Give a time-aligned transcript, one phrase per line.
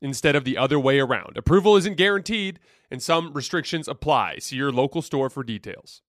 [0.00, 1.36] instead of the other way around.
[1.36, 2.58] Approval isn't guaranteed,
[2.90, 4.38] and some restrictions apply.
[4.38, 6.02] See your local store for details.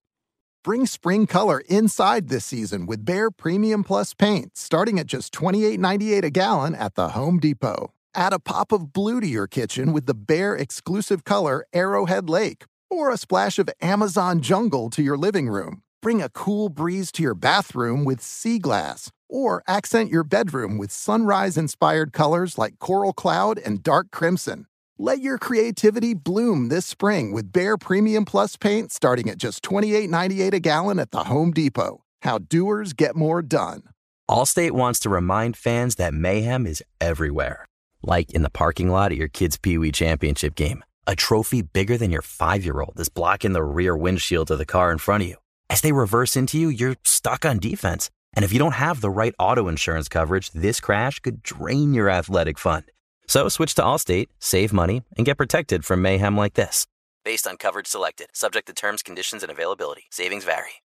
[0.64, 6.24] Bring spring color inside this season with Behr Premium Plus paint, starting at just $28.98
[6.24, 7.94] a gallon at the Home Depot.
[8.14, 12.66] Add a pop of blue to your kitchen with the Behr exclusive color Arrowhead Lake,
[12.90, 15.84] or a splash of Amazon Jungle to your living room.
[16.02, 20.92] Bring a cool breeze to your bathroom with Sea Glass, or accent your bedroom with
[20.92, 24.66] sunrise inspired colors like Coral Cloud and Dark Crimson.
[25.00, 30.54] Let your creativity bloom this spring with Behr Premium Plus paint starting at just $28.98
[30.54, 32.04] a gallon at the Home Depot.
[32.24, 33.84] How doers get more done.
[34.30, 37.66] Allstate wants to remind fans that mayhem is everywhere,
[38.02, 40.84] like in the parking lot at your kid's Pee Wee Championship game.
[41.06, 44.66] A trophy bigger than your five year old is blocking the rear windshield of the
[44.66, 45.36] car in front of you.
[45.70, 48.10] As they reverse into you, you're stuck on defense.
[48.38, 52.08] And if you don't have the right auto insurance coverage, this crash could drain your
[52.08, 52.84] athletic fund.
[53.28, 56.86] So switch to Allstate, save money, and get protected from mayhem like this.
[57.26, 60.04] Based on coverage selected, subject to terms, conditions, and availability.
[60.12, 60.84] Savings vary.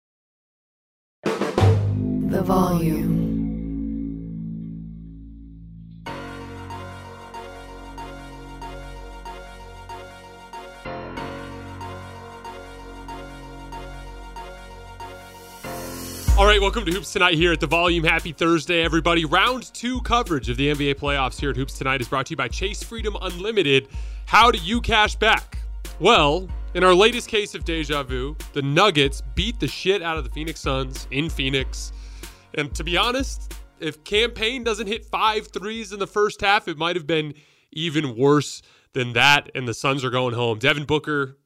[1.23, 3.08] The volume.
[16.59, 18.03] Welcome to Hoops Tonight here at the Volume.
[18.03, 19.23] Happy Thursday, everybody.
[19.23, 22.35] Round two coverage of the NBA playoffs here at Hoops Tonight is brought to you
[22.35, 23.87] by Chase Freedom Unlimited.
[24.25, 25.59] How do you cash back?
[26.01, 30.25] Well, in our latest case of deja vu, the Nuggets beat the shit out of
[30.25, 31.93] the Phoenix Suns in Phoenix.
[32.55, 36.67] And to be honest, if Cam Payne doesn't hit five threes in the first half,
[36.67, 37.35] it might have been
[37.71, 39.49] even worse than that.
[39.55, 40.59] And the Suns are going home.
[40.59, 41.37] Devin Booker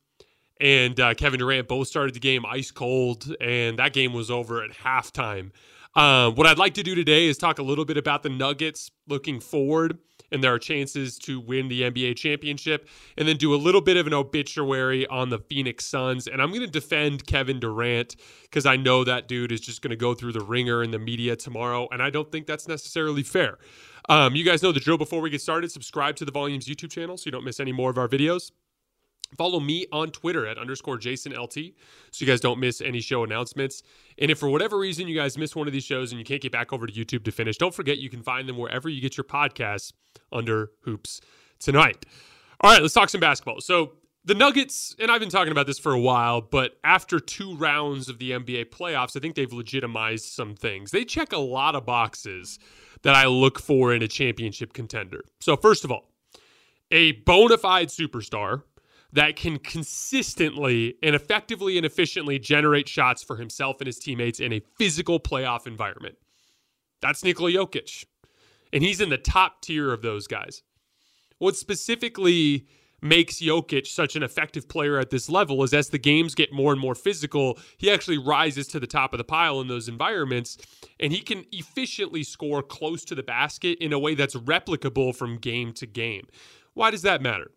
[0.64, 4.64] and uh, Kevin Durant both started the game ice cold, and that game was over
[4.64, 5.52] at halftime.
[5.94, 8.90] Um, what I'd like to do today is talk a little bit about the Nuggets
[9.08, 10.00] looking forward
[10.32, 12.88] and their chances to win the NBA championship,
[13.18, 16.28] and then do a little bit of an obituary on the Phoenix Suns.
[16.28, 19.92] And I'm going to defend Kevin Durant because I know that dude is just going
[19.92, 23.22] to go through the ringer in the media tomorrow, and I don't think that's necessarily
[23.22, 23.58] fair.
[24.08, 25.72] Um, you guys know the drill before we get started.
[25.72, 28.52] Subscribe to the Volumes YouTube channel so you don't miss any more of our videos.
[29.38, 31.54] Follow me on Twitter at underscore Jason LT
[32.12, 33.84] so you guys don't miss any show announcements.
[34.18, 36.42] And if for whatever reason you guys miss one of these shows and you can't
[36.42, 39.02] get back over to YouTube to finish, don't forget you can find them wherever you
[39.02, 39.94] get your podcasts
[40.32, 41.22] under Hoops
[41.60, 42.06] Tonight.
[42.62, 43.62] All right, let's talk some basketball.
[43.62, 43.94] So
[44.26, 48.08] the Nuggets, and I've been talking about this for a while, but after two rounds
[48.08, 50.92] of the NBA playoffs, I think they've legitimized some things.
[50.92, 52.58] They check a lot of boxes
[53.02, 55.26] that I look for in a championship contender.
[55.42, 56.10] So, first of all,
[56.90, 58.64] a bona fide superstar
[59.14, 64.52] that can consistently and effectively and efficiently generate shots for himself and his teammates in
[64.52, 66.16] a physical playoff environment.
[67.02, 68.06] That's Nikola Jokic.
[68.72, 70.64] And he's in the top tier of those guys.
[71.38, 72.66] What specifically
[73.04, 76.72] makes Jokic such an effective player at this level is as the games get more
[76.72, 80.58] and more physical, he actually rises to the top of the pile in those environments
[81.00, 85.38] and he can efficiently score close to the basket in a way that's replicable from
[85.38, 86.26] game to game.
[86.74, 87.52] Why does that matter?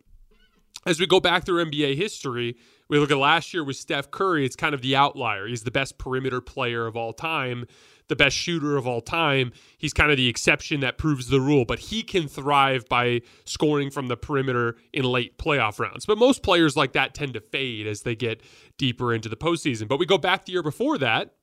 [0.87, 2.55] As we go back through NBA history,
[2.87, 5.45] we look at last year with Steph Curry, it's kind of the outlier.
[5.45, 7.65] He's the best perimeter player of all time,
[8.07, 9.51] the best shooter of all time.
[9.77, 13.91] He's kind of the exception that proves the rule, but he can thrive by scoring
[13.91, 16.05] from the perimeter in late playoff rounds.
[16.05, 18.41] But most players like that tend to fade as they get
[18.77, 19.89] deeper into the postseason.
[19.89, 21.33] But we go back the year before that,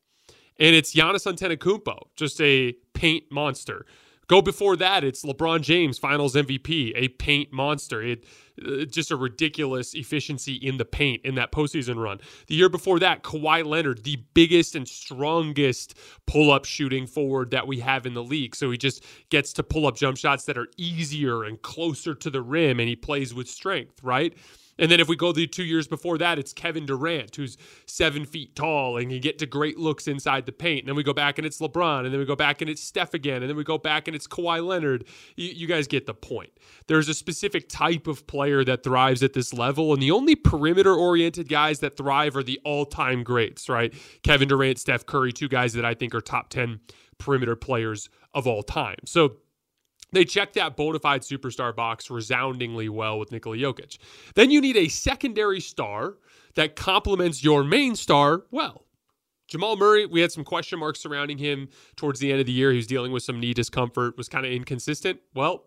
[0.58, 3.84] and it's Giannis Antetokounmpo, just a paint monster.
[4.26, 8.02] Go before that, it's LeBron James, Finals MVP, a paint monster.
[8.02, 8.24] It
[8.62, 12.20] uh, just a ridiculous efficiency in the paint in that postseason run.
[12.46, 17.66] The year before that, Kawhi Leonard, the biggest and strongest pull up shooting forward that
[17.66, 18.54] we have in the league.
[18.54, 22.30] So he just gets to pull up jump shots that are easier and closer to
[22.30, 24.34] the rim, and he plays with strength, right?
[24.78, 27.56] And then if we go the two years before that, it's Kevin Durant, who's
[27.86, 30.80] seven feet tall and can get to great looks inside the paint.
[30.80, 32.04] And then we go back and it's LeBron.
[32.04, 33.42] And then we go back and it's Steph again.
[33.42, 35.04] And then we go back and it's Kawhi Leonard.
[35.36, 36.50] You, you guys get the point.
[36.86, 39.92] There's a specific type of player that thrives at this level.
[39.92, 43.94] And the only perimeter oriented guys that thrive are the all time greats, right?
[44.22, 46.80] Kevin Durant, Steph Curry, two guys that I think are top 10
[47.18, 48.98] perimeter players of all time.
[49.04, 49.36] So
[50.14, 53.98] They check that bona fide superstar box resoundingly well with Nikola Jokic.
[54.34, 56.14] Then you need a secondary star
[56.54, 58.84] that complements your main star well.
[59.48, 62.70] Jamal Murray, we had some question marks surrounding him towards the end of the year.
[62.70, 65.20] He was dealing with some knee discomfort, was kind of inconsistent.
[65.34, 65.64] Well,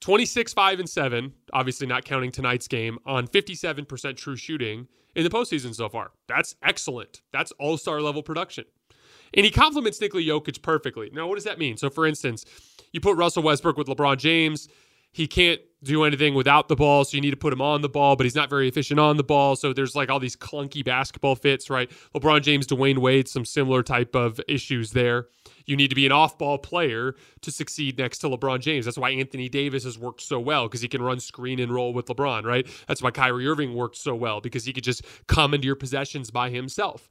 [0.00, 5.30] 26, 5, and 7, obviously not counting tonight's game, on 57% true shooting in the
[5.30, 6.12] postseason so far.
[6.28, 7.22] That's excellent.
[7.32, 8.66] That's all star level production.
[9.32, 11.10] And he complements Nikola Jokic perfectly.
[11.12, 11.76] Now, what does that mean?
[11.76, 12.44] So, for instance,
[12.94, 14.68] you put Russell Westbrook with LeBron James.
[15.10, 17.88] He can't do anything without the ball, so you need to put him on the
[17.88, 19.56] ball, but he's not very efficient on the ball.
[19.56, 21.90] So there's like all these clunky basketball fits, right?
[22.14, 25.26] LeBron James, Dwyane Wade, some similar type of issues there.
[25.66, 28.84] You need to be an off ball player to succeed next to LeBron James.
[28.84, 31.92] That's why Anthony Davis has worked so well because he can run screen and roll
[31.92, 32.66] with LeBron, right?
[32.86, 36.30] That's why Kyrie Irving worked so well because he could just come into your possessions
[36.30, 37.08] by himself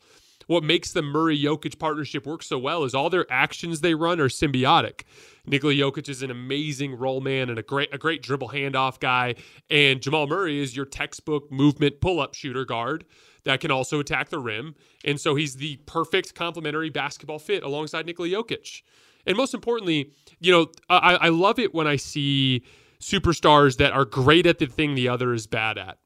[0.47, 4.19] what makes the Murray Jokic partnership work so well is all their actions they run
[4.19, 5.01] are symbiotic.
[5.45, 9.35] Nikola Jokic is an amazing roll man and a great a great dribble handoff guy,
[9.69, 13.05] and Jamal Murray is your textbook movement pull up shooter guard
[13.43, 18.05] that can also attack the rim, and so he's the perfect complementary basketball fit alongside
[18.05, 18.81] Nikola Jokic.
[19.25, 22.63] And most importantly, you know, I, I love it when I see
[22.99, 25.97] superstars that are great at the thing the other is bad at.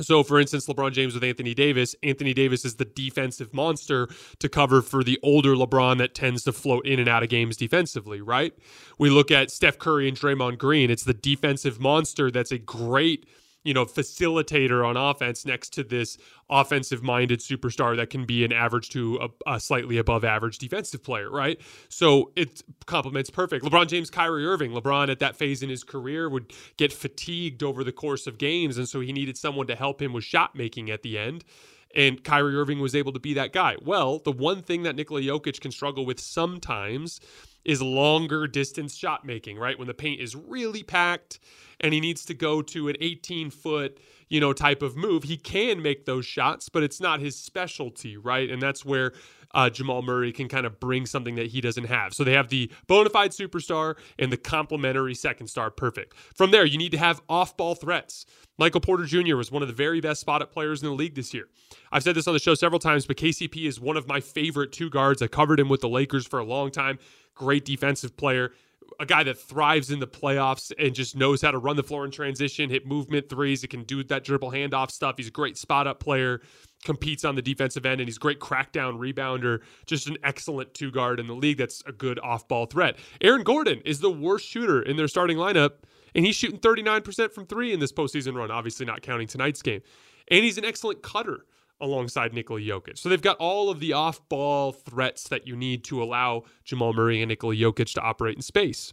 [0.00, 4.08] So, for instance, LeBron James with Anthony Davis, Anthony Davis is the defensive monster
[4.38, 7.56] to cover for the older LeBron that tends to float in and out of games
[7.56, 8.54] defensively, right?
[8.96, 10.88] We look at Steph Curry and Draymond Green.
[10.90, 13.26] It's the defensive monster that's a great
[13.64, 16.16] you know, facilitator on offense next to this
[16.48, 21.02] offensive minded superstar that can be an average to a, a, slightly above average defensive
[21.02, 21.60] player, right?
[21.88, 23.64] So it complements perfect.
[23.64, 24.72] LeBron James, Kyrie Irving.
[24.72, 28.78] LeBron at that phase in his career would get fatigued over the course of games.
[28.78, 31.44] And so he needed someone to help him with shot making at the end.
[31.94, 33.76] And Kyrie Irving was able to be that guy.
[33.82, 37.20] Well, the one thing that Nikola Jokic can struggle with sometimes
[37.64, 39.78] is longer distance shot making, right?
[39.78, 41.38] When the paint is really packed
[41.80, 43.98] and he needs to go to an 18 foot,
[44.28, 48.16] you know, type of move, he can make those shots, but it's not his specialty,
[48.16, 48.50] right?
[48.50, 49.12] And that's where
[49.54, 52.14] uh, Jamal Murray can kind of bring something that he doesn't have.
[52.14, 56.14] So they have the bona fide superstar and the complementary second star perfect.
[56.34, 58.26] From there, you need to have off ball threats.
[58.58, 59.36] Michael Porter Jr.
[59.36, 61.48] was one of the very best spot up players in the league this year.
[61.92, 64.72] I've said this on the show several times, but KCP is one of my favorite
[64.72, 65.22] two guards.
[65.22, 66.98] I covered him with the Lakers for a long time.
[67.34, 68.52] Great defensive player
[69.00, 72.04] a guy that thrives in the playoffs and just knows how to run the floor
[72.04, 73.62] in transition, hit movement threes.
[73.62, 75.16] He can do that dribble handoff stuff.
[75.16, 76.40] He's a great spot up player,
[76.84, 79.60] competes on the defensive end, and he's great crackdown rebounder.
[79.86, 82.96] Just an excellent two guard in the league that's a good off ball threat.
[83.20, 85.72] Aaron Gordon is the worst shooter in their starting lineup,
[86.14, 89.82] and he's shooting 39% from three in this postseason run, obviously not counting tonight's game.
[90.30, 91.44] And he's an excellent cutter
[91.80, 92.98] alongside Nikola Jokic.
[92.98, 96.92] So they've got all of the off ball threats that you need to allow Jamal
[96.92, 98.92] Murray and Nikola Jokic to operate in space.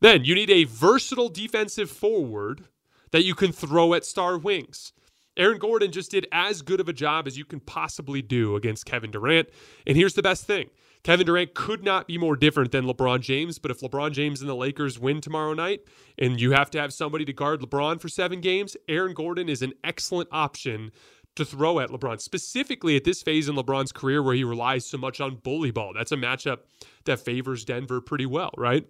[0.00, 2.64] Then you need a versatile defensive forward
[3.12, 4.92] that you can throw at star wings.
[5.36, 8.86] Aaron Gordon just did as good of a job as you can possibly do against
[8.86, 9.48] Kevin Durant.
[9.86, 10.68] And here's the best thing
[11.02, 14.48] Kevin Durant could not be more different than LeBron James, but if LeBron James and
[14.48, 15.80] the Lakers win tomorrow night
[16.18, 19.62] and you have to have somebody to guard LeBron for seven games, Aaron Gordon is
[19.62, 20.92] an excellent option
[21.34, 24.98] to throw at LeBron, specifically at this phase in LeBron's career where he relies so
[24.98, 25.92] much on bully ball.
[25.94, 26.58] That's a matchup
[27.04, 28.86] that favors Denver pretty well, right?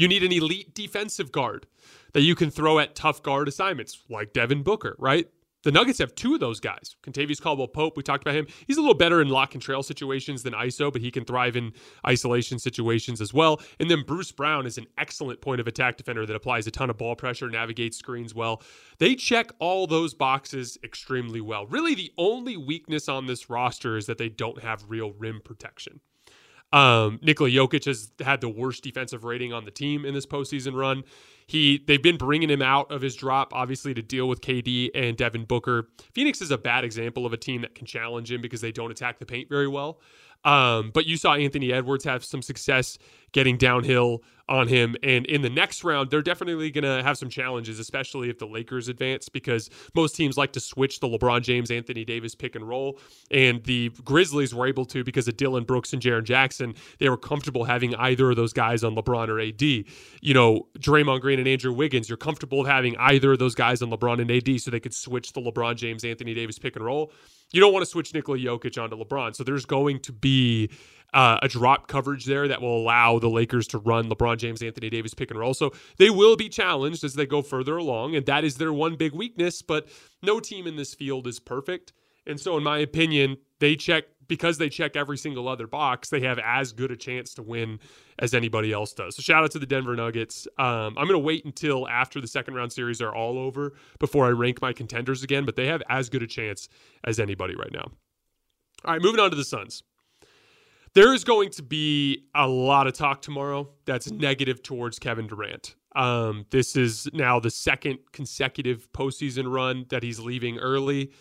[0.00, 1.66] You need an elite defensive guard
[2.14, 5.28] that you can throw at tough guard assignments like Devin Booker, right?
[5.62, 6.96] The Nuggets have two of those guys.
[7.02, 8.46] Kentavious Caldwell Pope, we talked about him.
[8.66, 11.54] He's a little better in lock and trail situations than ISO, but he can thrive
[11.54, 11.74] in
[12.06, 13.60] isolation situations as well.
[13.78, 16.88] And then Bruce Brown is an excellent point of attack defender that applies a ton
[16.88, 18.62] of ball pressure, navigates screens well.
[19.00, 21.66] They check all those boxes extremely well.
[21.66, 26.00] Really, the only weakness on this roster is that they don't have real rim protection.
[26.72, 30.74] Um, Nikola Jokic has had the worst defensive rating on the team in this postseason
[30.74, 31.02] run.
[31.46, 35.16] He they've been bringing him out of his drop, obviously, to deal with KD and
[35.16, 35.88] Devin Booker.
[36.12, 38.92] Phoenix is a bad example of a team that can challenge him because they don't
[38.92, 40.00] attack the paint very well.
[40.44, 42.98] Um, but you saw Anthony Edwards have some success
[43.32, 44.96] getting downhill on him.
[45.04, 48.46] And in the next round, they're definitely going to have some challenges, especially if the
[48.46, 52.68] Lakers advance, because most teams like to switch the LeBron James, Anthony Davis pick and
[52.68, 52.98] roll.
[53.30, 56.74] And the Grizzlies were able to because of Dillon Brooks and Jaren Jackson.
[56.98, 59.62] They were comfortable having either of those guys on LeBron or AD.
[59.62, 63.90] You know, Draymond Green and Andrew Wiggins, you're comfortable having either of those guys on
[63.90, 67.12] LeBron and AD so they could switch the LeBron James, Anthony Davis pick and roll
[67.52, 69.34] you don't want to switch Nikola Jokic onto LeBron.
[69.34, 70.70] So there's going to be
[71.14, 74.90] uh, a drop coverage there that will allow the Lakers to run LeBron James, Anthony
[74.90, 75.54] Davis pick and roll.
[75.54, 78.96] So they will be challenged as they go further along, and that is their one
[78.96, 79.62] big weakness.
[79.62, 79.88] But
[80.22, 81.92] no team in this field is perfect.
[82.26, 86.20] And so, in my opinion, they check because they check every single other box, they
[86.20, 87.80] have as good a chance to win
[88.20, 89.16] as anybody else does.
[89.16, 90.46] So shout out to the Denver Nuggets.
[90.56, 94.26] Um, I'm going to wait until after the second round series are all over before
[94.26, 96.68] I rank my contenders again, but they have as good a chance
[97.02, 97.90] as anybody right now.
[98.84, 99.82] All right, moving on to the Suns.
[100.92, 105.76] There is going to be a lot of talk tomorrow that's negative towards Kevin Durant.
[105.94, 111.12] Um, this is now the second consecutive postseason run that he's leaving early.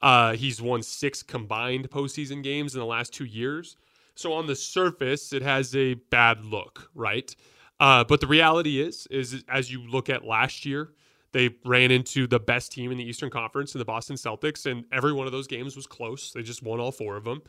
[0.00, 3.76] Uh, he's won six combined postseason games in the last two years.
[4.16, 7.34] So on the surface, it has a bad look, right?
[7.78, 10.94] Uh, but the reality is, is as you look at last year,
[11.32, 14.84] they ran into the best team in the Eastern Conference in the Boston Celtics, and
[14.92, 16.32] every one of those games was close.
[16.32, 17.40] They just won all four of them.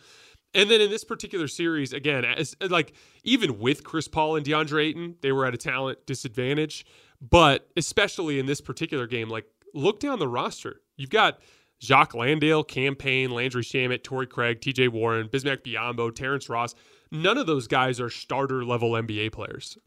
[0.55, 2.93] And then in this particular series, again, as like
[3.24, 6.86] even with Chris Paul and DeAndre Ayton, they were at a talent disadvantage.
[7.22, 10.81] But especially in this particular game, like look down the roster.
[10.95, 11.39] You've got
[11.79, 16.75] Jock Landale, Cam Payne, Landry Shamet, Torrey Craig, TJ Warren, Bismack Biyombo, Terrence Ross.
[17.12, 19.77] None of those guys are starter level NBA players.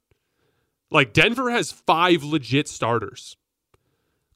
[0.90, 3.37] Like Denver has five legit starters.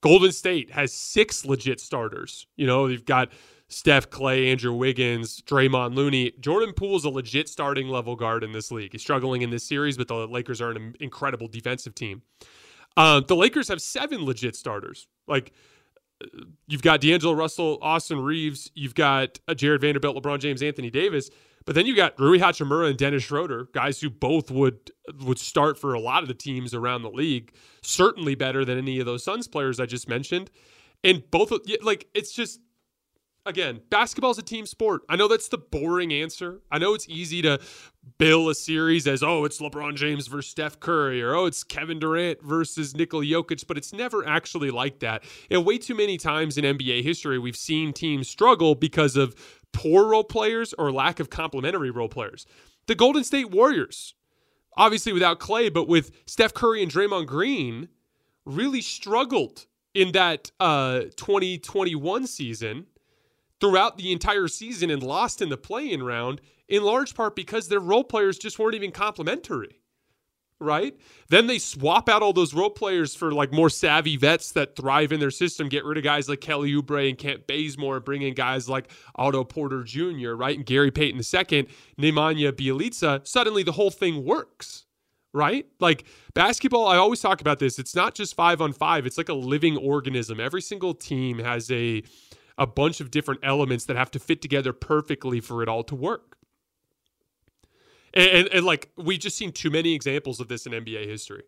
[0.01, 2.47] Golden State has six legit starters.
[2.57, 3.31] You know, you've got
[3.71, 6.33] Steph Clay, Andrew Wiggins, Draymond Looney.
[6.41, 8.93] Jordan Poole's a legit starting level guard in this league.
[8.93, 12.23] He's struggling in this series, but the Lakers are an incredible defensive team.
[12.97, 15.07] Uh, the Lakers have seven legit starters.
[15.29, 15.53] Like
[16.67, 21.31] you've got D'Angelo Russell, Austin Reaves, you've got uh, Jarred Vanderbilt, LeBron James, Anthony Davis,
[21.65, 25.79] but then you got Rui Hachimura and Dennis Schroeder, guys who both would would start
[25.79, 29.23] for a lot of the teams around the league, certainly better than any of those
[29.23, 30.51] Suns players I just mentioned.
[31.05, 32.61] And both like it's just
[33.47, 35.03] again, basketball is a team sport.
[35.09, 36.61] I know that's the boring answer.
[36.71, 37.61] I know it's easy to
[38.19, 41.99] bill a series as, oh, it's LeBron James versus Steph Curry, or oh, it's Kevin
[41.99, 45.25] Durant versus Nikola Jokic, but it's never actually like that.
[45.51, 49.35] And way too many times in NBA history, we've seen teams struggle because of
[49.73, 52.47] poor role players or lack of complementary role players.
[52.87, 54.15] The Golden State Warriors,
[54.77, 57.89] obviously without Clay, but with Steph Curry and Draymond Green,
[58.45, 62.87] really struggled in that uh, 2021 season
[63.61, 67.81] throughout the entire season and lost in the play-in round in large part because their
[67.81, 69.77] role players just weren't even complimentary.
[70.63, 70.95] Right?
[71.31, 75.11] Then they swap out all those role players for like more savvy vets that thrive
[75.11, 78.21] in their system, get rid of guys like Kelly Oubre and Kent Bazemore, and bring
[78.21, 80.59] in guys like Otto Porter Jr., right?
[80.59, 81.67] And Gary Payton II,
[81.99, 83.27] Nemanja Bjelica.
[83.27, 84.85] Suddenly the whole thing works
[85.33, 85.67] right?
[85.79, 87.79] Like basketball, I always talk about this.
[87.79, 90.41] It's not just five on five, it's like a living organism.
[90.41, 92.03] Every single team has a
[92.59, 95.95] a bunch of different elements that have to fit together perfectly for it all to
[95.95, 96.37] work.
[98.13, 101.45] And, and, and like we've just seen too many examples of this in NBA history.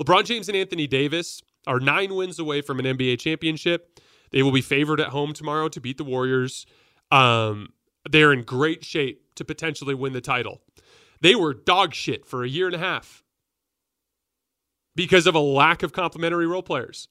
[0.00, 4.00] LeBron James and Anthony Davis are nine wins away from an NBA championship.
[4.30, 6.66] They will be favored at home tomorrow to beat the Warriors.
[7.10, 7.72] Um,
[8.08, 10.60] they're in great shape to potentially win the title.
[11.20, 13.24] They were dog shit for a year and a half
[14.94, 17.08] because of a lack of complementary role players.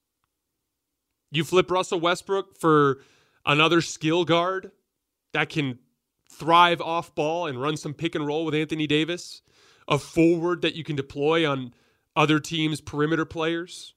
[1.31, 2.99] You flip Russell Westbrook for
[3.47, 4.71] another skill guard
[5.33, 5.79] that can
[6.29, 9.41] thrive off ball and run some pick and roll with Anthony Davis,
[9.87, 11.73] a forward that you can deploy on
[12.15, 13.95] other teams' perimeter players.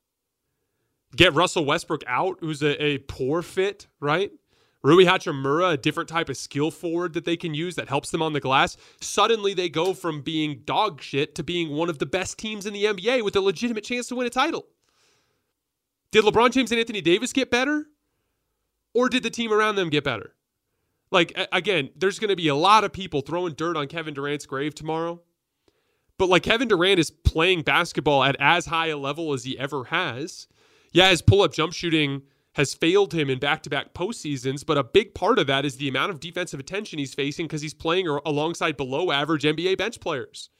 [1.17, 4.31] Get Russell Westbrook out, who's a, a poor fit, right?
[4.83, 8.23] Rui Hachimura, a different type of skill forward that they can use that helps them
[8.23, 8.77] on the glass.
[9.01, 12.73] Suddenly they go from being dog shit to being one of the best teams in
[12.73, 14.67] the NBA with a legitimate chance to win a title.
[16.13, 17.87] Did LeBron James and Anthony Davis get better?
[18.95, 20.35] Or did the team around them get better?
[21.11, 24.47] Like, again, there's going to be a lot of people throwing dirt on Kevin Durant's
[24.47, 25.21] grave tomorrow.
[26.19, 29.85] But like Kevin Durant is playing basketball at as high a level as he ever
[29.85, 30.49] has.
[30.93, 32.23] Yeah, his pull up jump shooting
[32.55, 35.77] has failed him in back to back postseasons, but a big part of that is
[35.77, 39.99] the amount of defensive attention he's facing because he's playing alongside below average NBA bench
[39.99, 40.51] players.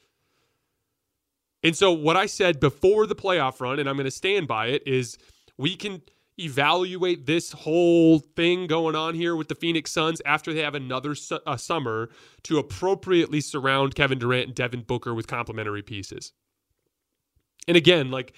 [1.63, 4.67] And so, what I said before the playoff run, and I'm going to stand by
[4.67, 5.17] it, is
[5.57, 6.01] we can
[6.41, 11.15] evaluate this whole thing going on here with the Phoenix Suns after they have another
[11.15, 12.09] su- uh, summer
[12.43, 16.33] to appropriately surround Kevin Durant and Devin Booker with complementary pieces.
[17.67, 18.33] And again, like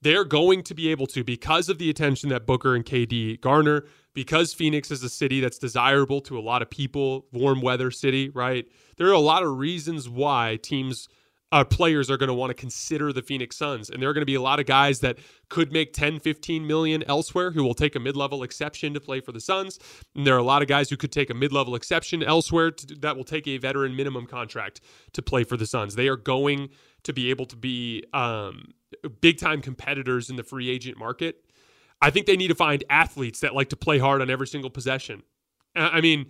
[0.00, 3.84] they're going to be able to because of the attention that Booker and KD garner,
[4.14, 8.30] because Phoenix is a city that's desirable to a lot of people, warm weather city,
[8.30, 8.66] right?
[8.96, 11.08] There are a lot of reasons why teams
[11.50, 13.88] uh, players are going to want to consider the Phoenix Suns.
[13.88, 16.66] And there are going to be a lot of guys that could make 10, 15
[16.66, 19.78] million elsewhere who will take a mid level exception to play for the Suns.
[20.14, 22.70] And there are a lot of guys who could take a mid level exception elsewhere
[22.72, 24.80] to, that will take a veteran minimum contract
[25.12, 25.94] to play for the Suns.
[25.94, 26.68] They are going
[27.04, 28.74] to be able to be um,
[29.20, 31.44] big time competitors in the free agent market.
[32.00, 34.70] I think they need to find athletes that like to play hard on every single
[34.70, 35.22] possession.
[35.74, 36.26] I mean,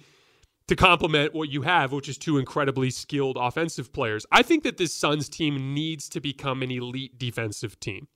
[0.68, 4.24] to complement what you have, which is two incredibly skilled offensive players.
[4.30, 8.06] I think that this Suns team needs to become an elite defensive team.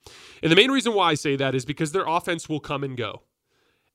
[0.42, 2.96] And the main reason why I say that is because their offense will come and
[2.96, 3.22] go.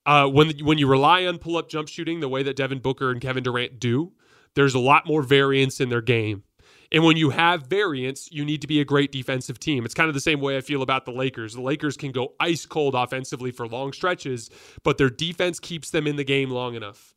[0.05, 3.11] Uh, when when you rely on pull up jump shooting the way that Devin Booker
[3.11, 4.13] and Kevin Durant do,
[4.55, 6.43] there's a lot more variance in their game.
[6.89, 9.83] And when you have variance, you need to be a great defensive team.
[9.83, 11.53] It's kind of the same way I feel about the Lakers.
[11.53, 14.49] The Lakers can go ice cold offensively for long stretches,
[14.83, 17.16] but their defense keeps them in the game long enough.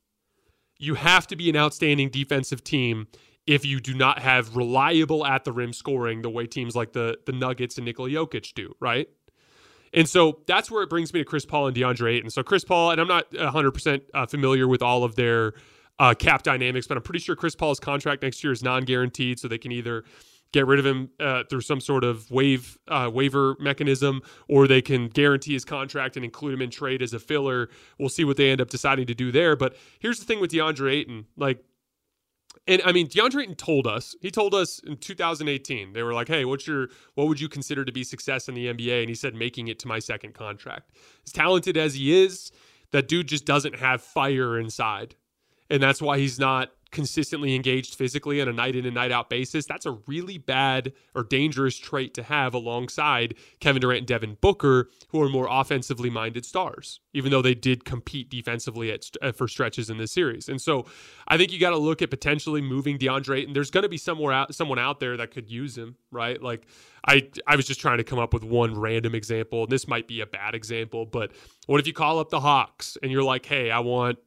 [0.81, 3.07] You have to be an outstanding defensive team
[3.47, 7.19] if you do not have reliable at the rim scoring the way teams like the
[7.27, 9.09] the Nuggets and Nikola Jokic do, right?
[9.93, 12.31] And so that's where it brings me to Chris Paul and DeAndre Ayton.
[12.31, 15.55] So Chris Paul, and I'm not 100% uh, familiar with all of their
[15.99, 19.49] uh, cap dynamics, but I'm pretty sure Chris Paul's contract next year is non-guaranteed, so
[19.49, 20.05] they can either
[20.53, 24.83] get rid of him uh, through some sort of waive uh, waiver mechanism, or they
[24.83, 27.69] can guarantee his contract and include him in trade as a filler.
[27.99, 29.57] We'll see what they end up deciding to do there.
[29.57, 31.65] But here's the thing with DeAndre Ayton, like.
[32.67, 36.29] And I mean, DeAndre Ayton told us, he told us in 2018, they were like,
[36.29, 39.01] hey, what's your, what would you consider to be success in the NBA?
[39.01, 40.91] And he said, making it to my second contract.
[41.25, 42.51] As talented as he is,
[42.91, 45.15] that dude just doesn't have fire inside
[45.71, 49.31] and that's why he's not consistently engaged physically on a night in and night out
[49.31, 49.67] basis.
[49.67, 54.91] That's a really bad or dangerous trait to have alongside Kevin Durant and Devin Booker,
[55.09, 59.47] who are more offensively minded stars, even though they did compete defensively at, uh, for
[59.47, 60.49] stretches in this series.
[60.49, 60.87] And so
[61.29, 63.99] I think you got to look at potentially moving DeAndre, and there's going to be
[63.99, 66.43] somewhere out, someone out there that could use him, right?
[66.43, 66.67] Like
[67.07, 69.63] I, I was just trying to come up with one random example.
[69.63, 71.31] And this might be a bad example, but
[71.67, 74.19] what if you call up the Hawks and you're like, hey, I want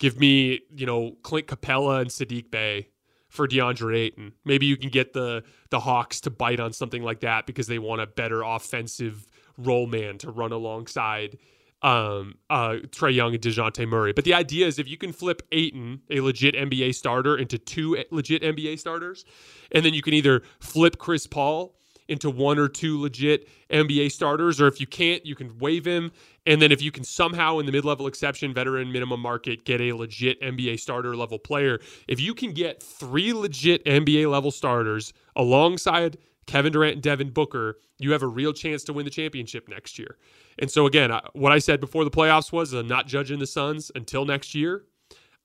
[0.00, 2.88] give me, you know, Clint Capela and Sadiq Bey
[3.28, 4.32] for DeAndre Ayton.
[4.44, 7.78] Maybe you can get the the Hawks to bite on something like that because they
[7.78, 9.26] want a better offensive
[9.56, 11.38] roll man to run alongside
[11.82, 14.12] um, uh, Trae Young and Dejounte Murray.
[14.12, 18.02] But the idea is if you can flip Ayton, a legit NBA starter, into two
[18.10, 19.24] legit NBA starters,
[19.72, 21.74] and then you can either flip Chris Paul
[22.10, 26.10] into one or two legit NBA starters, or if you can't, you can waive him.
[26.44, 29.80] And then if you can somehow, in the mid level exception, veteran minimum market, get
[29.80, 35.12] a legit NBA starter level player, if you can get three legit NBA level starters
[35.36, 39.68] alongside Kevin Durant and Devin Booker, you have a real chance to win the championship
[39.68, 40.16] next year.
[40.58, 43.92] And so, again, what I said before the playoffs was I'm not judging the Suns
[43.94, 44.84] until next year.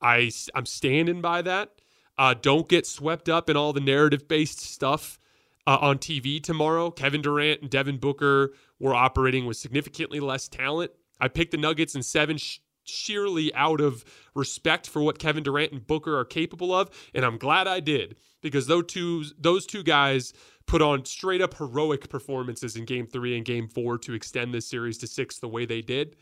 [0.02, 1.70] I, I'm standing by that.
[2.18, 5.20] Uh, don't get swept up in all the narrative based stuff
[5.66, 6.90] uh, on TV tomorrow.
[6.90, 10.92] Kevin Durant and Devin Booker were operating with significantly less talent.
[11.20, 15.72] I picked the Nuggets in seven sh- sheerly out of respect for what Kevin Durant
[15.72, 19.82] and Booker are capable of, and I'm glad I did because those two those two
[19.82, 20.32] guys
[20.66, 24.68] put on straight up heroic performances in Game Three and Game Four to extend this
[24.68, 26.16] series to six the way they did.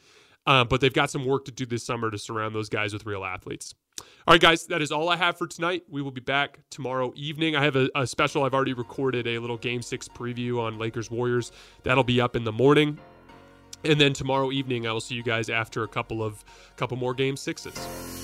[0.47, 3.07] Uh, but they've got some work to do this summer to surround those guys with
[3.07, 3.75] real athletes.
[4.27, 5.83] All right, guys, that is all I have for tonight.
[5.87, 7.57] We will be back tomorrow evening.
[7.57, 8.45] I have a, a special.
[8.45, 11.53] I've already recorded a little Game 6 preview on Lakers Warriors.
[11.83, 12.99] That'll be up in the morning.
[13.85, 16.43] And then tomorrow evening, I will see you guys after a couple of
[16.77, 18.24] couple more Game 6s.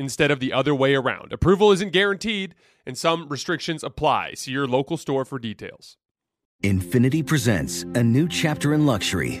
[0.00, 1.32] instead of the other way around.
[1.32, 4.34] Approval isn't guaranteed, and some restrictions apply.
[4.34, 5.96] See your local store for details.
[6.64, 9.40] Infiniti presents a new chapter in luxury,